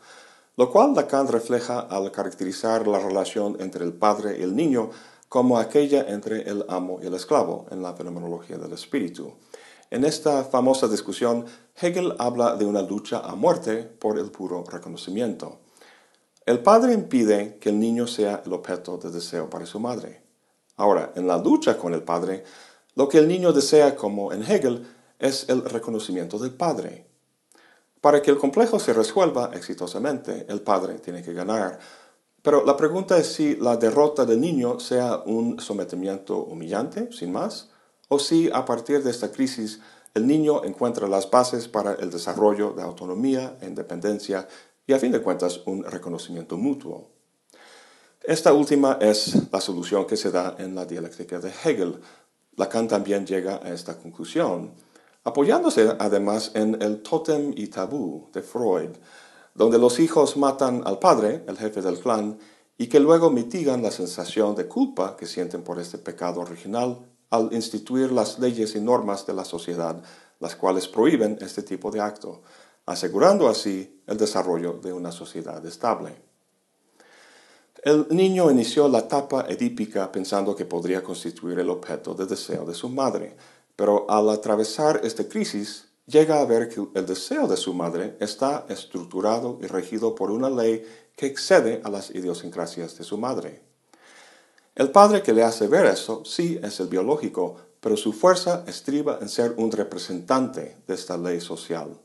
lo 0.58 0.70
cual 0.70 0.92
Lacan 0.94 1.28
refleja 1.28 1.80
al 1.80 2.12
caracterizar 2.12 2.86
la 2.86 2.98
relación 2.98 3.56
entre 3.60 3.86
el 3.86 3.94
padre 3.94 4.38
y 4.38 4.42
el 4.42 4.54
niño 4.54 4.90
como 5.30 5.58
aquella 5.58 6.02
entre 6.02 6.42
el 6.42 6.66
amo 6.68 6.98
y 7.02 7.06
el 7.06 7.14
esclavo 7.14 7.64
en 7.70 7.82
la 7.82 7.94
fenomenología 7.94 8.58
del 8.58 8.74
espíritu. 8.74 9.32
En 9.92 10.06
esta 10.06 10.42
famosa 10.44 10.88
discusión, 10.88 11.44
Hegel 11.78 12.14
habla 12.18 12.56
de 12.56 12.64
una 12.64 12.80
lucha 12.80 13.18
a 13.18 13.34
muerte 13.34 13.82
por 13.82 14.18
el 14.18 14.30
puro 14.30 14.64
reconocimiento. 14.64 15.58
El 16.46 16.60
padre 16.60 16.94
impide 16.94 17.58
que 17.60 17.68
el 17.68 17.78
niño 17.78 18.06
sea 18.06 18.42
el 18.46 18.54
objeto 18.54 18.96
de 18.96 19.10
deseo 19.10 19.50
para 19.50 19.66
su 19.66 19.78
madre. 19.80 20.22
Ahora, 20.76 21.12
en 21.14 21.26
la 21.26 21.36
lucha 21.36 21.76
con 21.76 21.92
el 21.92 22.02
padre, 22.02 22.42
lo 22.94 23.06
que 23.06 23.18
el 23.18 23.28
niño 23.28 23.52
desea, 23.52 23.94
como 23.94 24.32
en 24.32 24.42
Hegel, 24.42 24.86
es 25.18 25.46
el 25.50 25.62
reconocimiento 25.62 26.38
del 26.38 26.52
padre. 26.52 27.06
Para 28.00 28.22
que 28.22 28.30
el 28.30 28.38
complejo 28.38 28.80
se 28.80 28.94
resuelva 28.94 29.50
exitosamente, 29.52 30.46
el 30.48 30.62
padre 30.62 31.00
tiene 31.00 31.22
que 31.22 31.34
ganar. 31.34 31.78
Pero 32.40 32.64
la 32.64 32.78
pregunta 32.78 33.18
es 33.18 33.30
si 33.30 33.56
la 33.56 33.76
derrota 33.76 34.24
del 34.24 34.40
niño 34.40 34.80
sea 34.80 35.18
un 35.26 35.60
sometimiento 35.60 36.38
humillante, 36.44 37.12
sin 37.12 37.30
más, 37.30 37.71
o 38.12 38.18
si 38.18 38.50
a 38.52 38.62
partir 38.66 39.02
de 39.02 39.10
esta 39.10 39.32
crisis 39.32 39.80
el 40.12 40.26
niño 40.26 40.64
encuentra 40.64 41.08
las 41.08 41.30
bases 41.30 41.66
para 41.66 41.94
el 41.94 42.10
desarrollo 42.10 42.74
de 42.74 42.82
autonomía 42.82 43.56
e 43.62 43.66
independencia 43.66 44.46
y 44.86 44.92
a 44.92 44.98
fin 44.98 45.12
de 45.12 45.22
cuentas 45.22 45.62
un 45.64 45.82
reconocimiento 45.82 46.58
mutuo. 46.58 47.08
Esta 48.22 48.52
última 48.52 48.98
es 49.00 49.50
la 49.50 49.62
solución 49.62 50.04
que 50.04 50.18
se 50.18 50.30
da 50.30 50.56
en 50.58 50.74
la 50.74 50.84
dialéctica 50.84 51.38
de 51.38 51.50
Hegel. 51.64 52.00
Lacan 52.56 52.86
también 52.86 53.26
llega 53.26 53.60
a 53.62 53.72
esta 53.72 53.96
conclusión. 53.96 54.74
apoyándose 55.24 55.96
además 55.98 56.50
en 56.52 56.82
el 56.82 57.00
tótem 57.00 57.54
y 57.56 57.68
tabú 57.68 58.28
de 58.34 58.42
Freud, 58.42 58.90
donde 59.54 59.78
los 59.78 60.00
hijos 60.00 60.36
matan 60.36 60.82
al 60.84 60.98
padre, 60.98 61.44
el 61.46 61.56
jefe 61.56 61.80
del 61.80 61.98
clan, 61.98 62.38
y 62.76 62.88
que 62.88 63.00
luego 63.00 63.30
mitigan 63.30 63.82
la 63.82 63.90
sensación 63.90 64.54
de 64.54 64.66
culpa 64.66 65.16
que 65.16 65.26
sienten 65.26 65.62
por 65.62 65.78
este 65.78 65.96
pecado 65.96 66.40
original 66.40 67.11
al 67.32 67.48
instituir 67.52 68.12
las 68.12 68.38
leyes 68.38 68.76
y 68.76 68.80
normas 68.80 69.26
de 69.26 69.32
la 69.32 69.46
sociedad, 69.46 70.02
las 70.38 70.54
cuales 70.54 70.86
prohíben 70.86 71.38
este 71.40 71.62
tipo 71.62 71.90
de 71.90 71.98
acto, 71.98 72.42
asegurando 72.84 73.48
así 73.48 74.02
el 74.06 74.18
desarrollo 74.18 74.74
de 74.74 74.92
una 74.92 75.10
sociedad 75.10 75.64
estable. 75.64 76.14
El 77.82 78.06
niño 78.10 78.50
inició 78.50 78.86
la 78.86 78.98
etapa 78.98 79.46
edípica 79.48 80.12
pensando 80.12 80.54
que 80.54 80.66
podría 80.66 81.02
constituir 81.02 81.58
el 81.58 81.70
objeto 81.70 82.14
de 82.14 82.26
deseo 82.26 82.66
de 82.66 82.74
su 82.74 82.90
madre, 82.90 83.34
pero 83.76 84.08
al 84.10 84.28
atravesar 84.28 85.00
esta 85.02 85.26
crisis 85.26 85.86
llega 86.06 86.38
a 86.38 86.44
ver 86.44 86.68
que 86.68 86.86
el 86.94 87.06
deseo 87.06 87.48
de 87.48 87.56
su 87.56 87.72
madre 87.72 88.18
está 88.20 88.66
estructurado 88.68 89.58
y 89.62 89.66
regido 89.66 90.14
por 90.14 90.30
una 90.30 90.50
ley 90.50 90.84
que 91.16 91.26
excede 91.26 91.80
a 91.82 91.88
las 91.88 92.10
idiosincrasias 92.10 92.98
de 92.98 93.04
su 93.04 93.16
madre. 93.16 93.71
El 94.74 94.90
padre 94.90 95.22
que 95.22 95.34
le 95.34 95.42
hace 95.42 95.66
ver 95.66 95.84
eso 95.84 96.24
sí 96.24 96.58
es 96.62 96.80
el 96.80 96.86
biológico, 96.86 97.56
pero 97.78 97.94
su 97.94 98.14
fuerza 98.14 98.64
estriba 98.66 99.18
en 99.20 99.28
ser 99.28 99.52
un 99.58 99.70
representante 99.70 100.78
de 100.86 100.94
esta 100.94 101.18
ley 101.18 101.42
social. 101.42 102.00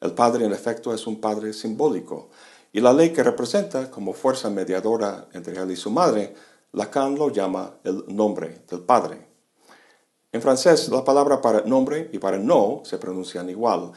El 0.00 0.12
padre 0.12 0.44
en 0.44 0.52
efecto 0.52 0.94
es 0.94 1.04
un 1.08 1.20
padre 1.20 1.52
simbólico, 1.52 2.28
y 2.72 2.80
la 2.80 2.92
ley 2.92 3.10
que 3.10 3.24
representa 3.24 3.90
como 3.90 4.12
fuerza 4.12 4.50
mediadora 4.50 5.26
entre 5.32 5.60
él 5.60 5.72
y 5.72 5.76
su 5.76 5.90
madre, 5.90 6.32
Lacan 6.72 7.16
lo 7.16 7.30
llama 7.30 7.78
el 7.82 8.04
nombre 8.06 8.62
del 8.70 8.80
padre. 8.80 9.26
En 10.30 10.40
francés, 10.40 10.88
la 10.90 11.02
palabra 11.02 11.40
para 11.40 11.62
nombre 11.62 12.08
y 12.12 12.18
para 12.18 12.38
no 12.38 12.82
se 12.84 12.98
pronuncian 12.98 13.50
igual. 13.50 13.90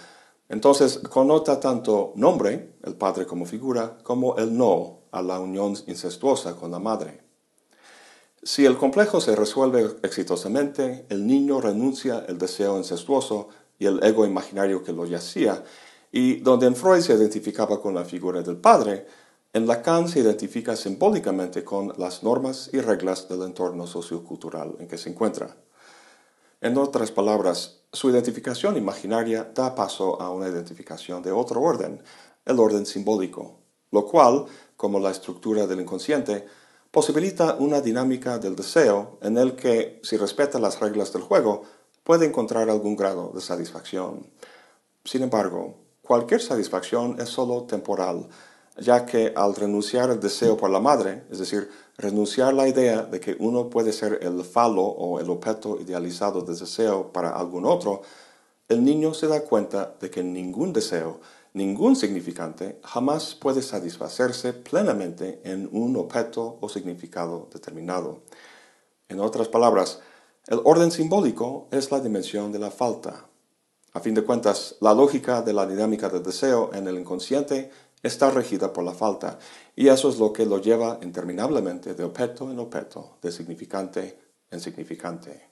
Entonces, 0.48 0.98
connota 0.98 1.60
tanto 1.60 2.14
nombre, 2.16 2.78
el 2.84 2.96
padre 2.96 3.28
como 3.28 3.46
figura, 3.46 4.00
como 4.02 4.36
el 4.38 4.58
no 4.58 5.02
a 5.12 5.22
la 5.22 5.40
unión 5.40 5.76
incestuosa 5.86 6.56
con 6.56 6.72
la 6.72 6.80
madre. 6.80 7.29
Si 8.44 8.66
el 8.66 8.78
complejo 8.78 9.20
se 9.20 9.36
resuelve 9.36 9.98
exitosamente, 10.02 11.06
el 11.10 11.28
niño 11.28 11.60
renuncia 11.60 12.26
el 12.28 12.38
deseo 12.38 12.78
incestuoso 12.78 13.50
y 13.78 13.86
el 13.86 14.02
ego 14.04 14.26
imaginario 14.26 14.82
que 14.82 14.94
lo 14.94 15.06
yacía, 15.06 15.64
y 16.12 16.38
donde 16.38 16.68
en 16.68 16.76
Freud 16.76 17.02
se 17.02 17.14
identificaba 17.14 17.82
con 17.82 17.94
la 17.94 18.06
figura 18.06 18.42
del 18.42 18.58
padre, 18.58 19.06
en 19.52 19.68
Lacan 19.68 20.08
se 20.08 20.20
identifica 20.20 20.76
simbólicamente 20.76 21.64
con 21.64 21.94
las 21.98 22.24
normas 22.24 22.70
y 22.72 22.80
reglas 22.80 23.28
del 23.28 23.42
entorno 23.42 23.88
sociocultural 23.88 24.76
en 24.80 24.88
que 24.88 24.98
se 24.98 25.10
encuentra. 25.10 25.58
En 26.62 26.78
otras 26.78 27.12
palabras, 27.12 27.82
su 27.92 28.10
identificación 28.10 28.78
imaginaria 28.78 29.52
da 29.54 29.76
paso 29.76 30.22
a 30.22 30.30
una 30.30 30.48
identificación 30.48 31.24
de 31.24 31.32
otro 31.32 31.62
orden, 31.62 32.02
el 32.46 32.60
orden 32.60 32.86
simbólico, 32.86 33.60
lo 33.92 34.06
cual, 34.06 34.46
como 34.78 35.00
la 35.00 35.12
estructura 35.12 35.68
del 35.68 35.82
inconsciente, 35.82 36.46
posibilita 36.92 37.56
una 37.60 37.82
dinámica 37.82 38.40
del 38.40 38.56
deseo 38.56 39.20
en 39.22 39.38
el 39.38 39.56
que, 39.56 40.00
si 40.04 40.18
respeta 40.18 40.60
las 40.60 40.80
reglas 40.80 41.14
del 41.14 41.22
juego, 41.22 41.64
puede 42.04 42.26
encontrar 42.26 42.70
algún 42.70 42.96
grado 42.96 43.32
de 43.34 43.42
satisfacción. 43.42 44.26
Sin 45.06 45.22
embargo, 45.24 45.76
cualquier 46.02 46.42
satisfacción 46.42 47.20
es 47.20 47.30
sólo 47.30 47.64
temporal, 47.64 48.28
ya 48.78 49.06
que 49.06 49.34
al 49.36 49.56
renunciar 49.56 50.10
al 50.10 50.20
deseo 50.20 50.58
por 50.58 50.72
la 50.72 50.80
madre, 50.80 51.24
es 51.30 51.40
decir, 51.40 51.70
renunciar 51.98 52.54
la 52.54 52.68
idea 52.68 53.04
de 53.04 53.20
que 53.20 53.36
uno 53.40 53.70
puede 53.70 53.94
ser 53.94 54.20
el 54.22 54.44
falo 54.44 54.82
o 54.84 55.20
el 55.20 55.30
objeto 55.30 55.80
idealizado 55.80 56.42
de 56.42 56.56
deseo 56.56 57.12
para 57.12 57.30
algún 57.30 57.66
otro, 57.66 58.02
el 58.70 58.84
niño 58.84 59.14
se 59.14 59.28
da 59.28 59.42
cuenta 59.42 59.96
de 60.00 60.10
que 60.10 60.24
ningún 60.24 60.74
deseo, 60.74 61.20
ningún 61.54 61.96
significante 61.96 62.80
jamás 62.84 63.36
puede 63.36 63.62
satisfacerse 63.62 64.54
plenamente 64.54 65.42
en 65.44 65.70
un 65.72 65.96
objeto 65.98 66.58
o 66.62 66.70
significado 66.70 67.50
determinado. 67.52 68.22
En 69.08 69.20
otras 69.20 69.48
palabras, 69.48 70.00
el 70.48 70.62
orden 70.64 70.92
simbólico 70.92 71.68
es 71.72 71.92
la 71.92 72.00
dimensión 72.00 72.52
de 72.52 72.60
la 72.60 72.72
falta. 72.72 73.26
A 73.94 74.00
fin 74.00 74.14
de 74.14 74.24
cuentas, 74.24 74.76
la 74.82 74.94
lógica 74.94 75.42
de 75.42 75.54
la 75.54 75.66
dinámica 75.66 76.10
del 76.10 76.24
deseo 76.24 76.70
en 76.74 76.88
el 76.88 77.00
inconsciente 77.00 77.72
está 78.04 78.30
regida 78.30 78.72
por 78.72 78.84
la 78.84 78.94
falta, 78.94 79.40
y 79.76 79.88
eso 79.88 80.10
es 80.10 80.20
lo 80.20 80.32
que 80.32 80.46
lo 80.46 80.60
lleva 80.60 81.00
interminablemente 81.02 81.94
de 81.94 82.04
objeto 82.04 82.50
en 82.52 82.60
objeto, 82.60 83.18
de 83.22 83.32
significante 83.32 84.20
en 84.52 84.60
significante. 84.60 85.50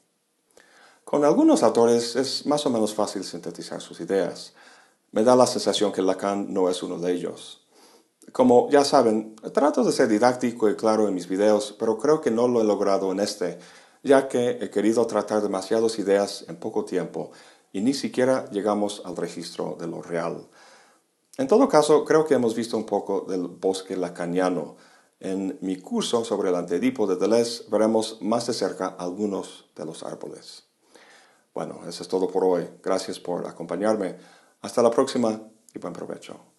Con 1.04 1.24
algunos 1.24 1.64
autores 1.64 2.16
es 2.16 2.46
más 2.46 2.66
o 2.66 2.70
menos 2.70 2.94
fácil 2.94 3.24
sintetizar 3.24 3.82
sus 3.82 4.00
ideas. 4.02 4.54
Me 5.12 5.24
da 5.24 5.36
la 5.36 5.48
sensación 5.48 5.92
que 5.92 6.02
Lacan 6.02 6.54
no 6.54 6.70
es 6.70 6.84
uno 6.84 7.00
de 7.00 7.14
ellos. 7.14 7.66
Como 8.32 8.70
ya 8.70 8.84
saben, 8.84 9.36
trato 9.54 9.84
de 9.84 9.92
ser 9.92 10.10
didáctico 10.10 10.70
y 10.70 10.76
claro 10.76 11.08
en 11.08 11.14
mis 11.14 11.28
videos, 11.28 11.76
pero 11.80 11.98
creo 11.98 12.20
que 12.20 12.30
no 12.30 12.48
lo 12.48 12.62
he 12.62 12.66
logrado 12.66 13.12
en 13.12 13.20
este, 13.20 13.58
ya 14.04 14.28
que 14.28 14.60
he 14.62 14.70
querido 14.70 15.08
tratar 15.08 15.42
demasiadas 15.42 15.98
ideas 15.98 16.46
en 16.48 16.58
poco 16.58 16.84
tiempo 16.84 17.32
y 17.72 17.82
ni 17.82 17.94
siquiera 17.94 18.50
llegamos 18.52 19.02
al 19.06 19.16
registro 19.16 19.78
de 19.80 19.88
lo 19.88 20.02
real. 20.02 20.48
En 21.38 21.48
todo 21.48 21.70
caso, 21.70 22.04
creo 22.04 22.26
que 22.26 22.34
hemos 22.34 22.56
visto 22.56 22.76
un 22.76 22.86
poco 22.86 23.26
del 23.30 23.48
bosque 23.48 23.96
lacaniano. 23.96 24.76
En 25.20 25.58
mi 25.62 25.78
curso 25.78 26.26
sobre 26.26 26.50
el 26.50 26.56
antedipo 26.56 27.08
de 27.08 27.16
Deleuze 27.16 27.64
veremos 27.70 28.18
más 28.22 28.48
de 28.48 28.54
cerca 28.54 28.88
algunos 28.88 29.70
de 29.76 29.86
los 29.86 30.04
árboles. 30.04 30.64
Bueno, 31.54 31.82
eso 31.88 32.04
es 32.04 32.10
todo 32.10 32.28
por 32.28 32.44
hoy. 32.44 32.68
Gracias 32.84 33.20
por 33.20 33.48
acompañarme. 33.48 34.18
Hasta 34.62 34.82
la 34.82 34.92
próxima 34.92 35.40
y 35.74 35.80
buen 35.80 35.94
provecho. 35.94 36.57